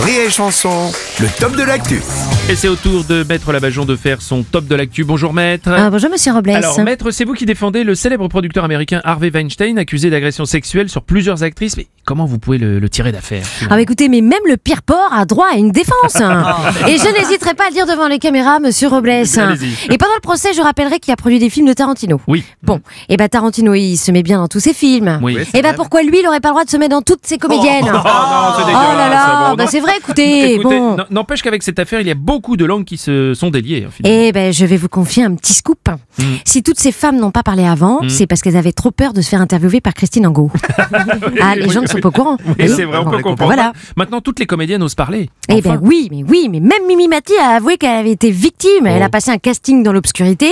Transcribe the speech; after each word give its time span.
Rire 0.00 0.22
et 0.26 0.30
chanson, 0.30 0.90
le 1.20 1.26
top 1.38 1.54
de 1.54 1.62
l'actu. 1.62 2.00
Et 2.48 2.56
c'est 2.56 2.68
au 2.68 2.76
tour 2.76 3.04
de 3.04 3.24
Maître 3.28 3.52
Labajon 3.52 3.84
de 3.84 3.94
faire 3.94 4.22
son 4.22 4.42
top 4.42 4.66
de 4.66 4.74
l'actu. 4.74 5.04
Bonjour 5.04 5.34
Maître. 5.34 5.68
Ah, 5.70 5.90
bonjour 5.90 6.08
Monsieur 6.10 6.32
Robles. 6.32 6.50
Alors 6.50 6.80
Maître, 6.80 7.10
c'est 7.10 7.24
vous 7.24 7.34
qui 7.34 7.44
défendez 7.44 7.84
le 7.84 7.94
célèbre 7.94 8.26
producteur 8.28 8.64
américain 8.64 9.02
Harvey 9.04 9.30
Weinstein 9.32 9.78
accusé 9.78 10.08
d'agression 10.08 10.46
sexuelle 10.46 10.88
sur 10.88 11.02
plusieurs 11.02 11.42
actrices. 11.42 11.76
Mais 11.76 11.88
comment 12.06 12.24
vous 12.24 12.38
pouvez 12.38 12.56
le, 12.58 12.78
le 12.78 12.88
tirer 12.88 13.12
d'affaire 13.12 13.44
Ah 13.64 13.74
bah 13.74 13.80
écoutez, 13.82 14.08
mais 14.08 14.22
même 14.22 14.40
le 14.48 14.56
pire 14.56 14.82
porc 14.82 15.10
a 15.14 15.26
droit 15.26 15.48
à 15.52 15.56
une 15.56 15.70
défense. 15.72 16.16
hein. 16.20 16.42
Et 16.88 16.96
je 16.96 17.20
n'hésiterai 17.20 17.52
pas 17.54 17.64
à 17.66 17.68
le 17.68 17.74
dire 17.74 17.86
devant 17.86 18.08
les 18.08 18.18
caméras, 18.18 18.60
Monsieur 18.60 18.88
Robles. 18.88 19.10
Et 19.10 19.98
pendant 19.98 20.14
le 20.14 20.20
procès, 20.22 20.54
je 20.56 20.62
rappellerai 20.62 21.00
qu'il 21.00 21.12
a 21.12 21.16
produit 21.16 21.38
des 21.38 21.50
films 21.50 21.66
de 21.68 21.74
Tarantino. 21.74 22.18
Oui. 22.26 22.44
Bon, 22.62 22.80
et 23.10 23.16
bah 23.18 23.28
Tarantino, 23.28 23.74
il 23.74 23.98
se 23.98 24.10
met 24.10 24.22
bien 24.22 24.38
dans 24.38 24.48
tous 24.48 24.60
ses 24.60 24.72
films. 24.74 25.18
Oui. 25.22 25.36
Et 25.54 25.60
bah 25.62 25.74
pourquoi 25.74 26.02
lui, 26.02 26.20
il 26.22 26.26
aurait 26.26 26.40
pas 26.40 26.48
le 26.48 26.54
droit 26.54 26.64
de 26.64 26.70
se 26.70 26.76
mettre 26.78 26.94
dans 26.96 27.02
toutes 27.02 27.26
ses 27.26 27.36
comédiennes 27.38 27.84
Oh, 27.84 27.92
non, 27.92 28.00
Oh 28.04 28.58
dégueulasse, 28.66 28.96
là 28.96 29.08
là, 29.10 29.41
bon, 29.56 29.64
bah 29.64 29.70
c'est 29.70 29.80
vrai, 29.80 29.92
écoutez, 29.98 30.54
Écoutez, 30.54 30.78
bon. 30.78 30.96
n'empêche 31.10 31.42
qu'avec 31.42 31.62
cette 31.62 31.78
affaire, 31.78 32.00
il 32.00 32.06
y 32.06 32.10
a 32.10 32.14
beaucoup 32.14 32.56
de 32.56 32.64
langues 32.64 32.84
qui 32.84 32.96
se 32.96 33.34
sont 33.34 33.50
déliées. 33.50 33.86
hein. 33.88 33.92
Eh 34.04 34.32
ben, 34.32 34.52
je 34.52 34.66
vais 34.66 34.76
vous 34.76 34.88
confier 34.88 35.24
un 35.24 35.34
petit 35.34 35.52
scoop. 35.54 35.88
Mm. 36.18 36.22
Si 36.44 36.62
toutes 36.62 36.78
ces 36.78 36.92
femmes 36.92 37.16
n'ont 37.18 37.30
pas 37.30 37.42
parlé 37.42 37.64
avant, 37.64 38.00
c'est 38.08 38.26
parce 38.26 38.42
qu'elles 38.42 38.56
avaient 38.56 38.72
trop 38.72 38.90
peur 38.90 39.12
de 39.12 39.20
se 39.22 39.28
faire 39.30 39.40
interviewer 39.40 39.80
par 39.80 39.94
Christine 39.94 40.26
Angot. 40.26 40.50
ah, 41.40 41.54
les 41.56 41.64
oui, 41.66 41.70
gens 41.70 41.82
ne 41.82 41.86
sont 41.86 41.98
pas 42.00 42.08
au 42.08 42.12
courant. 42.12 42.36
Oui, 42.58 42.68
c'est 42.68 42.84
vrai, 42.84 42.98
on 42.98 43.04
peut 43.10 43.22
comprendre. 43.22 43.52
Voilà. 43.54 43.72
Maintenant, 43.96 44.20
toutes 44.20 44.38
les 44.38 44.46
comédiennes 44.46 44.82
osent 44.82 44.94
parler. 44.94 45.30
Eh 45.48 45.54
Enfin. 45.54 45.74
ben 45.74 45.80
oui, 45.82 46.08
mais 46.10 46.22
oui, 46.28 46.48
mais 46.50 46.60
même 46.60 46.86
Mimi 46.88 47.08
Mati 47.08 47.32
a 47.40 47.56
avoué 47.56 47.76
qu'elle 47.76 47.96
avait 47.96 48.10
été 48.12 48.30
victime. 48.30 48.86
Elle 48.86 49.02
Oh. 49.02 49.06
a 49.06 49.08
passé 49.08 49.30
un 49.30 49.38
casting 49.38 49.82
dans 49.82 49.92
l'obscurité. 49.92 50.50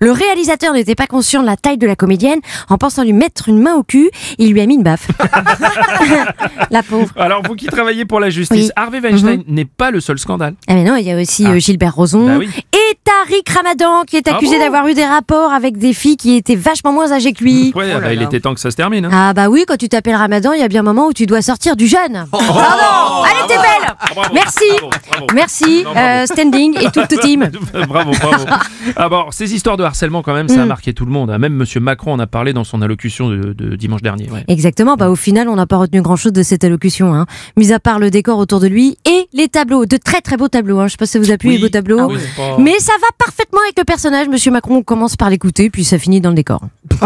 Le 0.00 0.12
réalisateur 0.12 0.72
n'était 0.72 0.94
pas 0.94 1.06
conscient 1.06 1.40
de 1.40 1.46
la 1.46 1.56
taille 1.56 1.78
de 1.78 1.86
la 1.86 1.96
comédienne. 1.96 2.40
En 2.68 2.78
pensant 2.78 3.02
lui 3.04 3.12
mettre 3.12 3.48
une 3.48 3.60
main 3.60 3.74
au 3.74 3.82
cul, 3.82 4.10
il 4.38 4.52
lui 4.52 4.60
a 4.60 4.66
mis 4.66 4.74
une 4.74 4.82
baffe. 4.82 5.08
la 6.70 6.82
pauvre. 6.82 7.12
Alors, 7.16 7.42
vous 7.46 7.54
qui 7.54 7.66
travaillez 7.66 8.04
pour 8.04 8.20
la 8.20 8.30
justice, 8.36 8.66
Oui. 8.66 8.70
Harvey 8.76 9.00
Weinstein 9.00 9.42
n'est 9.48 9.64
pas 9.64 9.90
le 9.90 10.00
seul 10.00 10.18
scandale. 10.18 10.54
Ah 10.68 10.74
mais 10.74 10.84
non, 10.84 10.96
il 10.96 11.04
y 11.06 11.10
a 11.10 11.20
aussi 11.20 11.44
Ah. 11.46 11.50
euh, 11.52 11.58
Gilbert 11.58 11.94
Rozon 11.94 12.26
Bah 12.26 12.36
oui. 12.38 12.48
Et 12.90 12.98
Tariq 13.04 13.44
Ramadan 13.54 14.02
qui 14.06 14.16
est 14.16 14.28
Ah 14.28 14.36
accusé 14.36 14.56
bon 14.56 14.62
d'avoir 14.64 14.86
eu 14.88 14.94
des 14.94 15.04
rapports 15.04 15.52
avec 15.52 15.78
des 15.78 15.92
filles 15.92 16.16
qui 16.16 16.36
étaient 16.36 16.54
vachement 16.56 16.92
moins 16.92 17.12
âgées 17.12 17.32
que 17.32 17.42
lui. 17.42 17.72
Ouais, 17.74 17.92
bah, 18.00 18.12
il 18.12 18.22
était 18.22 18.40
temps 18.40 18.54
que 18.54 18.60
ça 18.60 18.70
se 18.70 18.76
termine. 18.76 19.04
hein. 19.06 19.10
Ah 19.12 19.32
bah 19.34 19.48
oui, 19.48 19.64
quand 19.66 19.76
tu 19.76 19.88
t'appelles 19.88 20.14
Ramadan, 20.16 20.52
il 20.52 20.60
y 20.60 20.62
a 20.62 20.68
bien 20.68 20.80
un 20.80 20.84
moment 20.84 21.06
où 21.08 21.12
tu 21.12 21.26
dois 21.26 21.42
sortir 21.42 21.76
du 21.76 21.86
jeûne. 21.86 22.26
Pardon 22.30 23.22
Allez, 23.24 23.46
t'es 23.48 23.54
belle 23.56 23.72
Oh. 23.88 24.14
bravo, 24.14 24.34
Merci 24.34 24.64
bravo, 24.78 24.90
bravo. 25.10 25.26
Merci, 25.34 25.82
Non, 25.84 25.92
bravo. 25.92 25.98
euh, 26.08 26.26
standing 26.26 26.76
et 26.80 26.90
tout 26.90 27.00
le 27.10 27.16
team. 27.20 27.48
bravo, 27.88 28.10
bravo. 28.20 28.44
Ah 28.96 29.08
bon, 29.08 29.24
ces 29.30 29.52
histoires 29.54 29.76
de 29.76 29.84
harcèlement, 29.84 30.22
quand 30.22 30.32
même, 30.34 30.48
ça 30.48 30.62
a 30.62 30.64
Mm. 30.64 30.68
marqué 30.68 30.92
tout 30.92 31.04
le 31.06 31.10
monde. 31.12 31.30
hein. 31.30 31.38
Même 31.38 31.54
Monsieur 31.54 31.80
Macron 31.80 32.12
en 32.12 32.18
a 32.18 32.26
parlé 32.26 32.52
dans 32.52 32.64
son 32.64 32.82
allocution 32.82 33.28
de, 33.28 33.52
de 33.52 33.76
dimanche 33.76 34.02
dernier. 34.02 34.30
ouais. 34.30 34.44
Exactement, 34.48 34.96
bah 34.96 35.08
au 35.10 35.16
final, 35.16 35.48
on 35.48 35.56
n'a 35.56 35.66
pas 35.66 35.76
retenu 35.76 36.02
grand-chose 36.02 36.32
de 36.32 36.42
cette 36.42 36.62
allocution, 36.64 37.14
hein. 37.14 37.26
mis 37.56 37.72
à 37.72 37.80
part 37.80 37.98
le 37.98 38.10
décor 38.10 38.38
autour 38.38 38.60
de 38.60 38.66
lui 38.68 38.98
et 39.08 39.25
les 39.32 39.48
tableaux, 39.48 39.86
de 39.86 39.96
très 39.96 40.20
très 40.20 40.36
beaux 40.36 40.48
tableaux. 40.48 40.78
Hein. 40.80 40.86
Je 40.86 40.92
sais 40.92 40.96
pas 40.96 41.06
si 41.06 41.12
ça 41.12 41.18
vous 41.18 41.30
a 41.30 41.36
plu 41.38 41.50
les 41.50 41.58
beaux 41.58 41.68
tableaux. 41.68 41.98
Ah 42.00 42.06
oui, 42.08 42.18
pas- 42.36 42.56
Mais 42.58 42.78
ça 42.78 42.92
va 43.00 43.06
parfaitement 43.18 43.60
avec 43.64 43.78
le 43.78 43.84
personnage. 43.84 44.28
Monsieur 44.28 44.50
Macron 44.50 44.82
commence 44.82 45.16
par 45.16 45.30
l'écouter, 45.30 45.70
puis 45.70 45.84
ça 45.84 45.98
finit 45.98 46.20
dans 46.20 46.30
le 46.30 46.36
décor. 46.36 46.60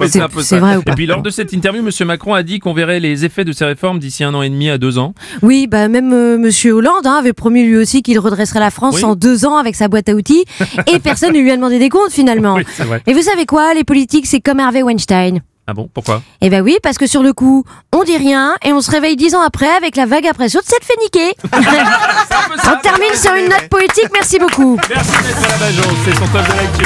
Ouais, 0.00 0.08
c'est 0.08 0.58
vrai 0.58 0.76
ou 0.76 0.80
Et 0.80 0.84
pas 0.84 0.94
puis 0.94 1.06
lors 1.06 1.22
de 1.22 1.30
cette 1.30 1.52
interview, 1.52 1.82
Monsieur 1.82 2.04
Macron 2.04 2.34
a 2.34 2.42
dit 2.42 2.58
qu'on 2.58 2.74
verrait 2.74 3.00
les 3.00 3.24
effets 3.24 3.44
de 3.44 3.52
ces 3.52 3.64
réformes 3.64 3.98
d'ici 3.98 4.24
un 4.24 4.34
an 4.34 4.42
et 4.42 4.50
demi 4.50 4.68
à 4.70 4.78
deux 4.78 4.98
ans. 4.98 5.14
Oui, 5.42 5.66
bah 5.66 5.88
même 5.88 6.12
euh, 6.12 6.38
Monsieur 6.38 6.72
Hollande 6.72 7.06
hein, 7.06 7.16
avait 7.18 7.32
promis 7.32 7.62
lui 7.64 7.76
aussi 7.76 8.02
qu'il 8.02 8.18
redresserait 8.18 8.60
la 8.60 8.70
France 8.70 8.96
Oui. 8.96 9.04
en 9.04 9.14
deux 9.14 9.44
ans 9.46 9.56
avec 9.56 9.74
sa 9.76 9.88
boîte 9.88 10.08
à 10.08 10.14
outils, 10.14 10.44
et 10.92 10.98
personne 10.98 11.32
ne 11.34 11.38
lui 11.38 11.50
a 11.50 11.56
demandé 11.56 11.78
des 11.78 11.88
comptes 11.88 12.10
finalement. 12.10 12.54
Oui. 12.56 12.64
Et 13.06 13.12
vous 13.14 13.22
savez 13.22 13.46
quoi? 13.46 13.74
Les 13.74 13.84
politiques, 13.84 14.26
c'est 14.26 14.40
comme 14.40 14.60
Harvey 14.60 14.82
Weinstein. 14.82 15.40
Ah 15.66 15.72
bon, 15.72 15.88
pourquoi? 15.92 16.22
Eh 16.42 16.50
ben 16.50 16.62
oui, 16.62 16.76
parce 16.82 16.98
que 16.98 17.06
sur 17.06 17.22
le 17.22 17.32
coup, 17.32 17.64
on 17.92 18.04
dit 18.04 18.18
rien 18.18 18.54
et 18.62 18.72
on 18.72 18.82
se 18.82 18.90
réveille 18.90 19.16
dix 19.16 19.34
ans 19.34 19.40
après 19.40 19.68
avec 19.68 19.96
la 19.96 20.04
vague 20.04 20.26
après 20.26 20.48
de 20.48 20.64
ça 20.66 20.78
te 20.78 20.84
fait 20.84 20.96
on 22.62 22.76
termine 22.82 23.14
sur 23.14 23.34
une 23.34 23.48
note 23.48 23.68
poétique, 23.70 24.10
merci 24.12 24.38
beaucoup. 24.38 24.78
Merci 24.88 25.22
d'être 25.22 25.44
à 25.44 25.48
c'est 26.04 26.16
son 26.16 26.26
de. 26.26 26.84